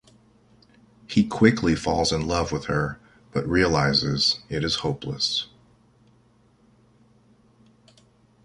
He 1.05 1.23
quickly 1.27 1.75
falls 1.75 2.11
in 2.11 2.25
love 2.25 2.51
with 2.51 2.65
her, 2.65 2.99
but 3.33 3.45
realizes 3.47 4.39
it 4.49 4.63
is 4.63 4.77
hopeless. 4.77 5.45